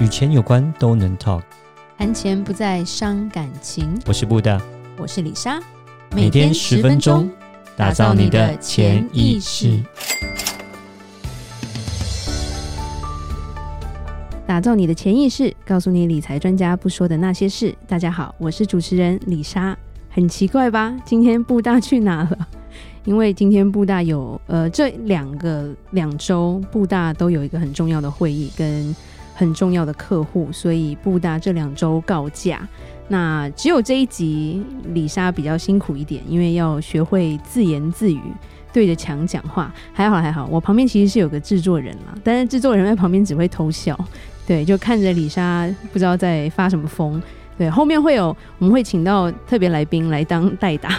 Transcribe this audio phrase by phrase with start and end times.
[0.00, 1.42] 与钱有关都能 talk，
[1.96, 3.96] 谈钱不再伤感情。
[4.06, 4.60] 我是布大，
[4.98, 5.60] 我是李莎，
[6.10, 7.30] 每天十分钟，
[7.76, 9.80] 打造你的潜意识，
[14.44, 17.72] 打造你的潜意识，告诉你理财专家不说的那些事。
[17.86, 19.76] 大家好，我是主持人李莎。
[20.10, 20.92] 很奇怪吧？
[21.04, 22.48] 今天布大去哪了？
[23.04, 28.92] 因为今天布大有呃，这两个两周布大都有一个很重要的会议跟。
[29.34, 32.66] 很重要的客户，所以布大这两周告假。
[33.08, 34.64] 那只有这一集，
[34.94, 38.20] 李莎比较辛苦一点，因为要学会自言自语，
[38.72, 39.70] 对着墙讲话。
[39.92, 43.98] 还好还好，我旁边其实是有个制作人啦，但是制作人在旁边只会偷笑，
[44.46, 47.22] 对，就看着李莎不知道在发什么疯。
[47.58, 50.90] 对，后面会有我们会请到特别来宾来当代打。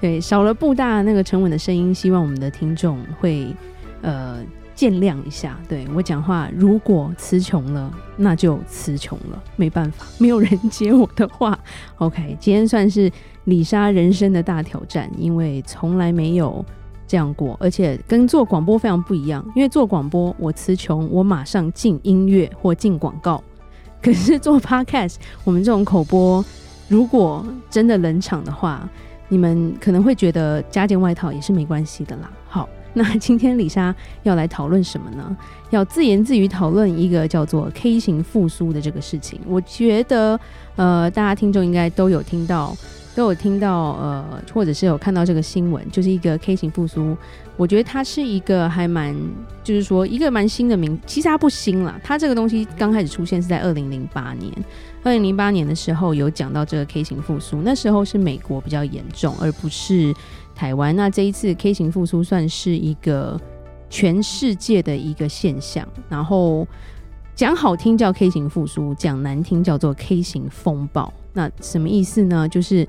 [0.00, 3.54] 对，少了布大那个沉稳的声音，希望我们的听众会
[4.00, 4.38] 呃。
[4.82, 11.56] 见谅一下，对，我讲话，如果词穷了，那就词穷了，没办法，没有人接我的话。
[11.98, 13.08] OK，今天算是
[13.44, 16.64] 李莎人生的大挑战，因为从来没有
[17.06, 19.40] 这样过，而且跟做广播非常不一样。
[19.54, 23.40] 因为做广播，我词穷，我马上进音乐或进广告。
[24.02, 26.44] 可是做 Podcast，我们这种口播，
[26.88, 28.88] 如果真的冷场的话，
[29.28, 32.28] 你们可能会觉得加件外套也是没关系的啦。
[32.94, 35.36] 那今天李莎要来讨论什么呢？
[35.70, 39.40] 要自言自语讨论一个叫做 K 型复苏的这个事情。
[39.46, 40.38] 我觉得，
[40.76, 42.76] 呃，大家听众应该都有听到，
[43.14, 47.16] 都有听到，呃，或者是有看到这个新闻，就是一个 K 型复苏。
[47.56, 49.16] 我觉得它是一个还蛮，
[49.64, 51.98] 就是说一个蛮新的名，其实它不新了。
[52.04, 54.52] 它这个东西刚开始出现是在二零零八年，
[55.02, 60.14] 二零零八年的时候有讲到这个 K 型复苏，那时候是美国比较严重，而不是。
[60.54, 63.40] 台湾，那这一次 K 型复苏算是一个
[63.90, 66.66] 全世界的一个现象，然后
[67.34, 71.12] 讲好听叫 K 型复苏，讲难听叫做 K 型风暴。
[71.32, 72.48] 那什么意思呢？
[72.48, 72.86] 就是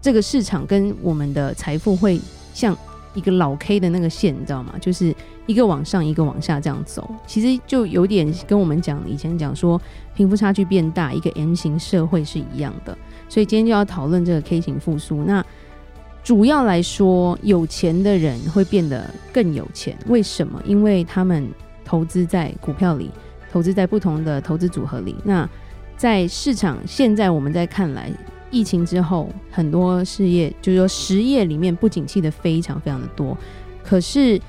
[0.00, 2.20] 这个市场跟我们的财富会
[2.52, 2.76] 像
[3.14, 4.74] 一个老 K 的那个线，你知道吗？
[4.80, 5.14] 就是
[5.46, 7.08] 一个往上，一个往下这样走。
[7.26, 9.80] 其实就有点跟我们讲以前讲说
[10.14, 12.96] 贫富差距变大，一个 M 型社会是一样的。
[13.28, 15.24] 所以今天就要讨论这个 K 型复苏。
[15.24, 15.44] 那
[16.24, 19.94] 主要来说，有钱的人会变得更有钱。
[20.06, 20.60] 为什么？
[20.64, 21.46] 因为他们
[21.84, 23.10] 投资在股票里，
[23.52, 25.14] 投资在不同的投资组合里。
[25.22, 25.46] 那
[25.98, 28.10] 在市场现在我们在看来，
[28.50, 33.36] 疫情之后，很多事业就是说实业里面不景气的非常非常的多。
[33.84, 34.40] 可是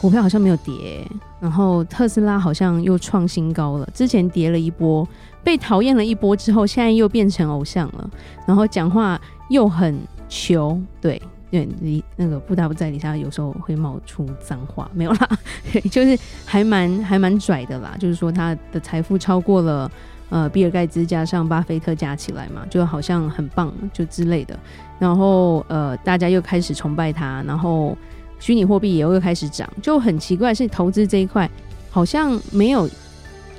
[0.00, 1.06] 股票好像没有跌，
[1.38, 3.86] 然后特斯拉好像又创新高了。
[3.92, 5.06] 之前跌了一波，
[5.44, 8.10] 被讨厌了一波之后，现在又变成偶像了。
[8.46, 9.20] 然后讲话
[9.50, 10.00] 又很。
[10.30, 11.20] 求对
[11.50, 15.28] 对，你那个不大不在里莎，有时候会冒出脏话，没有啦，
[15.90, 19.90] 就是还蛮还蛮拽的啦，就是说他的财富超过了
[20.28, 24.56] 呃比尔盖茨加上巴菲特加起来嘛，就好像很棒就之类的，
[25.00, 27.98] 然后呃大家又开始崇拜他，然后
[28.38, 31.50] 虚拟货币也又开始涨，就很奇怪是投资这一块
[31.90, 32.88] 好像没有，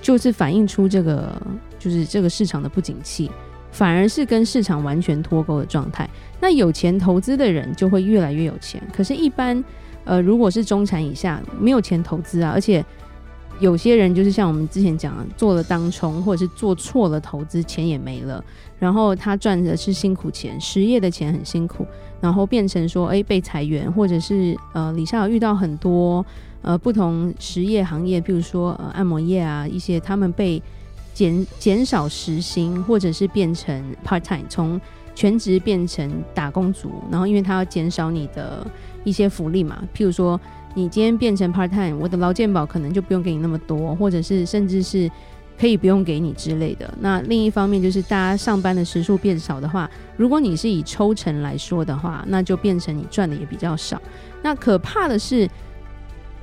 [0.02, 1.36] 就是反映出这个
[1.78, 3.30] 就是这个市场的不景气。
[3.72, 6.09] 反而是跟市场完全脱钩的状态。
[6.40, 8.82] 那有钱投资的人就会越来越有钱。
[8.96, 9.64] 可是，一般
[10.04, 12.84] 呃，如果是中产以下没有钱投资啊，而且
[13.59, 18.44] 有些人就是像我们之前讲的，做了当冲或者是做错了投资，钱也没了。
[18.80, 21.86] 然后他赚的是辛苦钱，实业的钱很辛苦，
[22.20, 26.26] 然后变成说，哎，被裁员，或者是呃，里莎有遇到很多
[26.64, 30.62] 呃不同实业行业，譬如说呃按摩业啊，一些他们被。
[31.13, 34.79] 减减少时薪，或者是变成 part time，从
[35.13, 38.66] 全职变成打工族，然后因为他要减少你的
[39.03, 40.39] 一些福利嘛，譬如说
[40.73, 45.11] 你今天变成 part time，我的劳健保可能就不用给你那么多，或者是甚至是
[45.59, 46.91] 可以不用给你之类的。
[47.01, 54.01] 那另一方面就是大家上班的时数变少的话，如果你是以抽成来说的话，那就变成你赚的也比较少。
[54.41, 55.47] 那可怕的是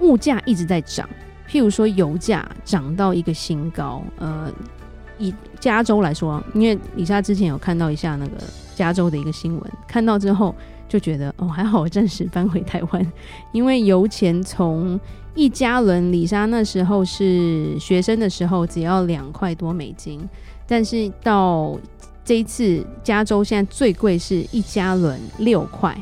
[0.01, 1.09] 物价一直在涨。
[1.51, 4.53] 譬如说，油价涨到一个新高，呃，
[5.19, 8.33] 以加州来说，因为李莎之前有看到一下那个
[8.75, 10.55] 加州的一个新闻，看到之后
[10.89, 13.13] 就觉得，哦，还好我暂时搬回台湾，
[13.53, 15.01] 因为油钱从
[15.35, 20.21] 一加仑，李莎那时候是学生的时候只要两块多美金，
[20.67, 21.79] 但是到
[22.25, 25.97] 这一次加州现在最贵是一加仑六块。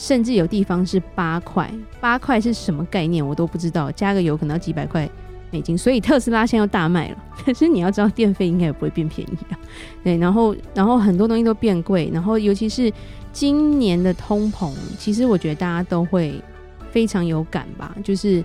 [0.00, 1.70] 甚至有地方是八块，
[2.00, 3.24] 八块是什么概念？
[3.24, 3.92] 我都不知道。
[3.92, 5.06] 加个油可能要几百块
[5.50, 7.16] 美金，所以特斯拉现在要大卖了。
[7.44, 9.58] 可是你要知道，电费应该也不会变便宜啊。
[10.02, 12.90] 对，然后然后很多东西都变贵，然后尤其是
[13.30, 16.42] 今年的通膨，其实我觉得大家都会
[16.90, 17.94] 非常有感吧。
[18.02, 18.42] 就是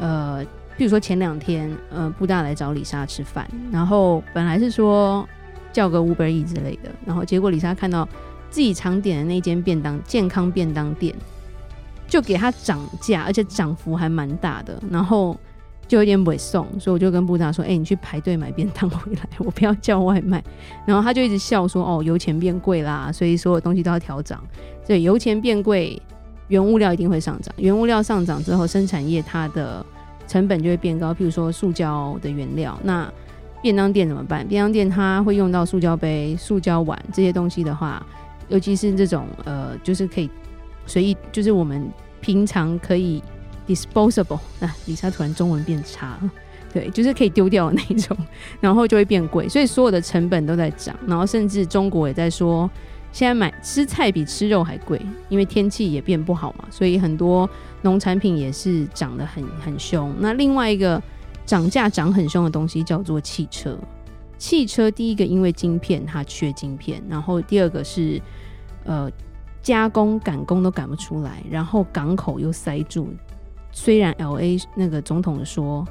[0.00, 0.44] 呃，
[0.76, 5.24] 比如说前两天，呃，布大来找李莎吃饭，然后本来是说
[5.72, 8.08] 叫个 Uber e 之类的，然后结果李莎看到
[8.56, 11.14] 自己常点的那间便当健康便当店，
[12.08, 15.38] 就给他涨价，而且涨幅还蛮大的，然后
[15.86, 20.42] 就有点不会送，所以我就跟部长说：“哎、你去排队买便当回来，我不要叫外卖。”
[20.86, 24.42] 然后他就一直笑说：“哦，油钱变贵啦，所以所有东西都要调涨，
[24.86, 26.00] 对，油钱变贵。”
[26.48, 29.84] 原物料一定会上涨，原物料上涨之后，生产业它的
[30.26, 31.12] 成本就会变高。
[31.12, 33.12] 譬如说塑胶的原料，那
[33.60, 34.46] 便当店怎么办？
[34.48, 38.00] 便当店它会用到塑胶杯、塑胶碗这些东西的话，
[38.48, 40.30] 尤其是这种呃，就是可以
[40.86, 41.90] 随意，就是我们
[42.20, 43.22] 平常可以
[43.66, 44.40] disposable。
[44.60, 46.30] 那里莎突然中文变差了，
[46.72, 48.16] 对，就是可以丢掉的那种，
[48.60, 52.70] 然后就会变贵，所以所有的成本都在涨，然后甚至中国也在说。
[53.12, 55.00] 现在买吃菜比吃肉还贵，
[55.30, 57.48] 因为天气也变不好嘛，所以很多
[57.80, 60.14] 农产品也是涨得很很凶。
[60.18, 61.02] 那另外一个
[61.46, 63.78] 涨价涨很凶的东西叫做汽车。
[64.38, 68.20] 汽车第一个因为晶片它缺晶片，然后第二个是
[68.84, 69.10] 呃
[69.62, 73.08] 加工赶工都赶不出来，然后港口又塞住。
[73.72, 75.86] 虽然 LA 那个总统说，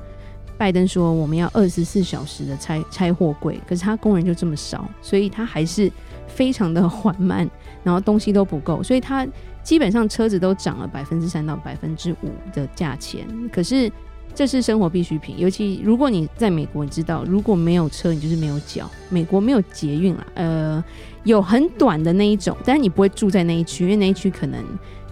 [0.57, 5.91] 拜登说我们要二十四小时的拆拆货柜，可是他工人就这么少，所以他还是。
[6.27, 7.49] 非常的缓慢，
[7.81, 9.25] 然后东西都不够，所以他
[9.63, 13.25] 基本上车子都涨了百分之三到百分之五的价钱。
[13.53, 13.89] 可是
[14.33, 18.89] 这是生活必需品，尤其如果你在美国，你知道如果没有车，你就是没有脚。
[19.09, 20.83] 美国没有捷运啦，呃，
[21.23, 24.61] 有很短的那一种，但是你不会住在那一区，因为那一区可能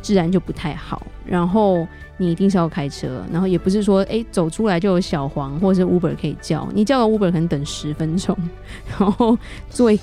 [0.02, 1.06] 治安就不太好。
[1.26, 1.88] 然后
[2.18, 8.38] 你一定是要开车，然后也不是说哎走出来就有小黄或者是 Uber 可以叫，你叫个 Uber 可能等十分钟，
[9.00, 9.38] 然后
[9.70, 10.00] 最。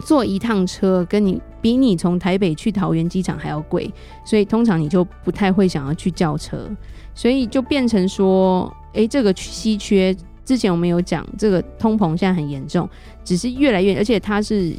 [0.00, 3.90] 坐一趟车跟你比你从台北去桃园机场还要贵，
[4.24, 6.68] 所以通常你就不太会想要去叫车，
[7.14, 10.16] 所以就变成说，诶，这个稀缺。
[10.42, 12.88] 之前我们有讲，这个通膨现在很严重，
[13.22, 14.74] 只是越来越，而且它是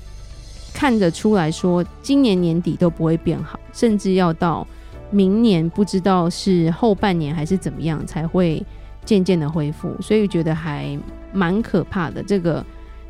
[0.73, 4.67] 看得出来说，今年年底都不会变好，甚至要到
[5.11, 8.61] 明年不知道是后半年还是怎么样才会
[9.05, 10.99] 渐渐的恢复，所以觉得还
[11.31, 12.65] 蛮可怕的这个。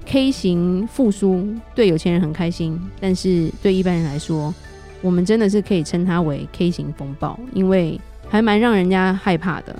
[0.05, 4.53] K 型复苏对有钱人很开心，但是对一般人来说，
[5.01, 9.75] 我们真的是可以称它为 K 型风暴，因为还蛮让人家害怕的。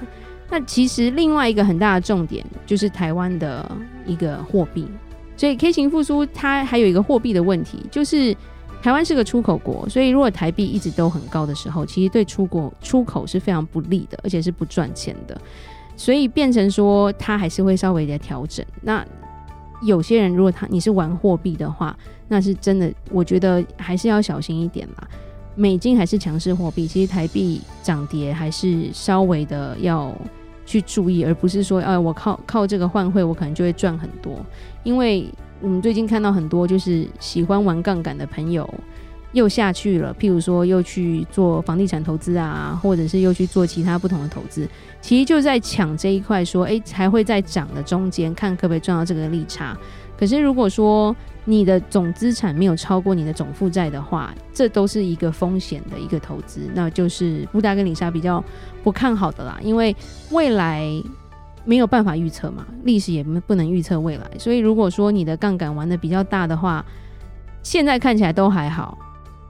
[0.50, 3.70] 那其实另外一个很大的重点就是台湾的
[4.06, 4.86] 一个货币，
[5.36, 8.36] 所以 K 型复苏它还有一个货币的问题，就是
[8.82, 15.40] 台湾是个出口国，所以如果台币一直都很高的时候，其实对出国出口是非常不利的，而且是不赚钱的，
[15.96, 18.66] 所以变成说它还是会稍微的调整。
[18.82, 19.06] 那
[19.82, 21.98] 有些人如果他你是玩货币的话，
[22.28, 25.08] 那是真的，我觉得还是要小心一点啦。
[25.56, 30.14] 美金还是强势货币，其实台币涨跌还是稍微的要
[30.66, 34.34] 去注意，而不是说，哎，我靠靠这个换汇，我可能就会赚很多。
[34.84, 35.28] 因为
[35.60, 38.68] 我们最近看到很多就是喜欢玩杠杆的朋友。
[39.34, 44.68] 又下去了，譬如说又去做房地产投资啊，或者是又去做其他不同的投资，
[45.00, 49.78] 其实就在抢这一块，说诶，还会在涨的中间，看可不可以赚到这个利差。
[50.18, 58.44] 可是如果说你的总资产没有超过你的总负债的话，这都是一个风险的一个投资，那就是布达跟李莎比较
[58.84, 59.96] 不看好的啦，因为
[60.30, 60.86] 未来
[61.64, 66.86] 没有办法预测嘛，历史也不能预测未来，所以如果说你的杠杆玩得比较大的话，
[67.64, 68.98] 现在看起来都还好。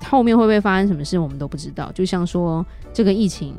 [0.05, 1.91] 后面会不会发生什么事，我们都不知道。
[1.93, 3.55] 就像说这个疫情，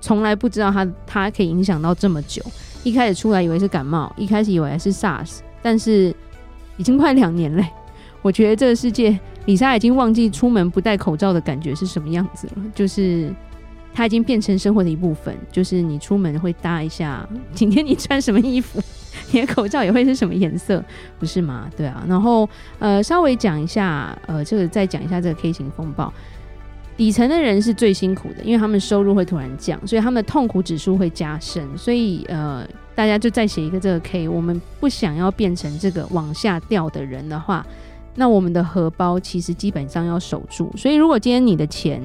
[0.00, 2.42] 从来不知道它它可以影响到这么久。
[2.84, 6.14] 一开始出来以为是感冒，一开始以为是 SARS，但是
[6.76, 7.66] 已经快两年嘞。
[8.22, 13.34] 我觉得这个世界，李莎已经忘记出门不戴口罩的感觉是什么样子了，就是。
[13.94, 18.80] 它已经变成生活的一部分，就是你出门会搭一下，今天你穿什么衣服，
[19.32, 20.82] 你 的口罩也会是什么颜色，
[21.18, 21.68] 不是吗？
[21.76, 22.48] 对啊，然后
[22.78, 26.12] 呃，稍微讲一下，呃，这个再讲一下这个 K 型风暴，
[26.96, 37.66] 底层的人是最辛苦的，因为他们收入会突然降，所以他们的痛苦指数会加深，所以呃，大家就再写一个这个 K，我们不想要变成这个往下掉的人的话，
[38.14, 42.02] 那我们的荷包其实基本上要守住，所以如果今天你的钱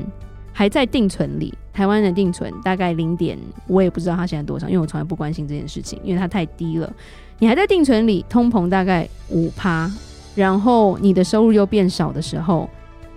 [0.53, 1.53] 还在定存里。
[1.77, 6.91] 台湾的定存大概零点，我也不知道它现在多少，因为我从来不关心这件事情，因为它太低了。
[7.37, 9.87] 你还在定存里，通膨大概五趴，
[10.33, 12.67] 然后你的收入又变少的时候，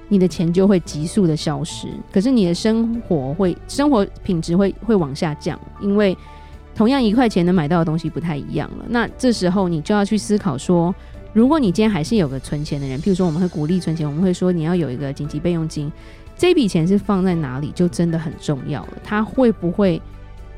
[0.08, 1.88] 你的钱就会急速的消失。
[2.12, 6.14] 可是你的生活会，生活品质会会往下降，因为
[6.74, 8.84] 同样一块钱能买到的东西不太一样了。
[8.90, 10.94] 那这时候你就要去思考说，
[11.32, 15.90] 如果你今天还是有个存钱的人，譬如说我们会鼓励存钱，我们会说你要有一个紧急备用金。
[16.40, 18.94] 这笔钱是放在哪里，就真的很重要了。
[19.04, 20.00] 它会不会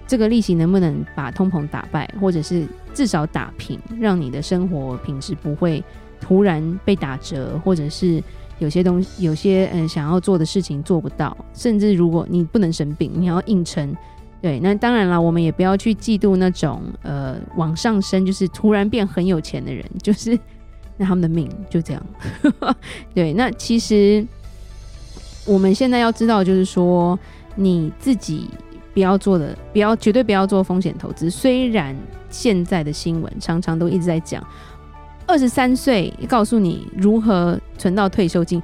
[0.07, 5.83] 这个利息能不能把通膨打败，或者是至少打平，让你的生活品质不会
[6.21, 8.23] 突然被打折，或者是
[8.61, 13.93] 有些东西有些嗯想要做的事情做不到，甚至如果你不能生病，你要硬撑。
[14.41, 20.39] 对，那当然了，我们也不要去嫉妒那种呃往上升，就是突然变很有钱的人，就是
[20.97, 22.07] 那他们的命就这样。
[23.13, 24.25] 对，那其实
[25.45, 27.19] 我们现在要知道，就是说
[27.55, 28.49] 你自己
[28.95, 31.29] 不要做的，不要绝对不要做风险投资。
[31.29, 31.97] 虽然
[32.31, 34.45] 现在的新闻常常都一直在讲，
[35.27, 38.63] 二十三岁告诉你如何存到退休金。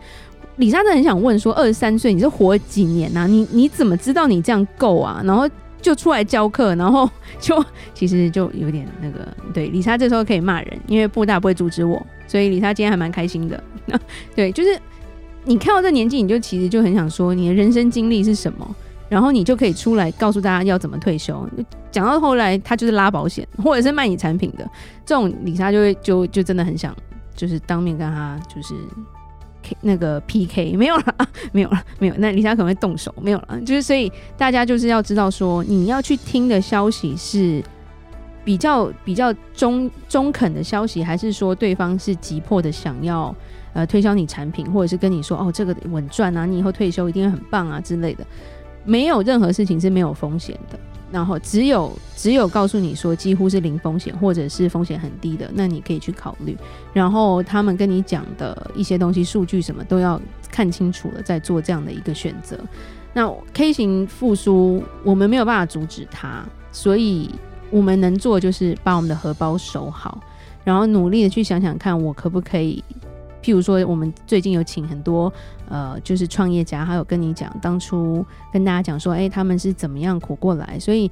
[0.56, 3.26] 李莎真的很想问说，二十三岁你是活几年啊？
[3.26, 5.20] 你你怎么知道你这样够啊？
[5.24, 5.48] 然后。
[5.80, 7.08] 就出来教课，然后
[7.38, 13.62] 就其实就有点那个，对，李莎这时候可以骂人，因为布大不会阻止我，所以李莎今天还蛮开心的。
[14.34, 14.76] 对，就是
[15.44, 18.76] 你看到这年纪，你就其实就很想说你的人生经历是什么，
[19.08, 21.48] 然后你就可以出来告诉大家要怎么退休。
[21.90, 24.68] 讲到后来，他就是拉保险或者是卖你产品的
[25.06, 26.94] 这种，李莎就会就就真的很想
[27.34, 28.74] 就是当面跟他就是。
[29.82, 31.14] 那个 PK 没有了，
[31.52, 32.14] 没有了， 没有。
[32.16, 33.60] 那李莎可能会动手，没有了。
[33.66, 37.62] 就是所以大家就是要知道说，你要去听的消息是
[38.46, 43.34] 比较比较中中肯的消息，还是说对方是急迫的想要
[43.72, 48.26] 呃推销你产品，或者是跟你说哦这个稳赚啊，你以后退休一定会很棒啊之类的。
[48.84, 50.78] 没有任何事情是没有风险的。
[51.10, 56.54] 然后只有只有告诉你说几乎是零风险，或者是风险很低的，那你可以去考虑。
[56.92, 60.20] 然后他们跟你讲的一些东西、数据什么都要
[60.50, 62.60] 看清楚了，再做这样的一个选择。
[63.14, 67.30] 那 K 型复苏，我们没有办法阻止它，所以
[67.70, 70.20] 我们能做就是把我们的荷包守好，
[70.62, 72.84] 然后努力的去想想看，我可不可以。
[73.42, 75.32] 譬如说，我们最近有请很多
[75.68, 81.10] 呃，就是创业家，还有跟你讲，当初跟大家讲说，哎，他们是怎么样苦过来，所以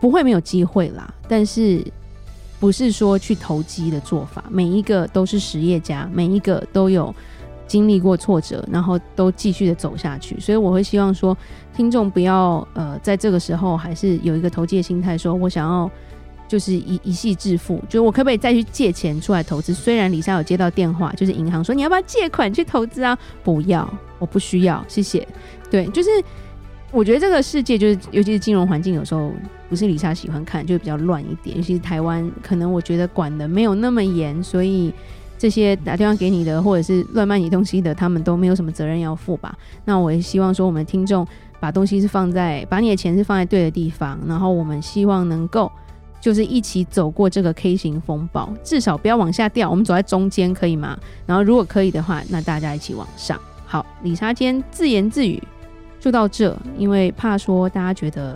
[0.00, 1.12] 不会没有机会啦。
[1.28, 1.84] 但是
[2.60, 7.14] 不是说去投机的做法，每一个都是实业家，每一个都有
[7.66, 10.38] 经历过挫折，然后都继续的走下去。
[10.38, 11.36] 所以我会希望说，
[11.74, 15.90] 听众不要呃，在这个时候还是有一个投机的心态，说我想要。
[16.54, 19.74] 就是一一系致富，就是我可不可以再去借钱出来投资？
[19.74, 23.18] 虽然李莎有接到电话，就是银行说你要不要借款去投资啊？
[23.42, 25.26] 不要，我不需要，谢谢。
[25.68, 26.10] 对，就是
[26.92, 29.32] 我觉得这个世界就是，尤其是金融环境，有时候
[29.68, 31.56] 不是李莎喜欢看，就比较乱一点。
[31.56, 34.94] 尤其是台湾，可能我觉得管得没有那么严，所以
[35.36, 39.58] 这些打电话给你的或者是乱卖你东西的，他们都没有什么责任要负吧？
[39.84, 41.26] 那我也希望说，我们听众
[41.58, 45.68] 把东西是放在，把你的钱是放在对的地方，然后我们希望能够。
[46.24, 50.98] 就是一起走过这个 K 型风暴，至少不要往下掉，我们走在中间可以吗？
[51.26, 53.38] 然后如果可以的话，那大家一起往上。
[53.66, 55.38] 好，李莎今天自言自语
[56.00, 58.34] 就到这，因为怕说大家觉得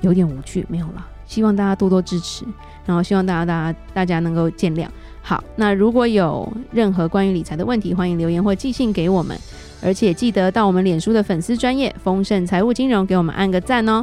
[0.00, 1.06] 有点无趣，没有了。
[1.26, 2.46] 希望大家多多支持，
[2.86, 4.86] 然后希望大家大家大家能够见谅。
[5.20, 9.38] 好，那如果有任何关于理财的问题，欢迎留言或寄信给我们，
[9.82, 14.02] 而且记得到我们脸书的粉丝专业丰盛财务金融给我们按个赞哦。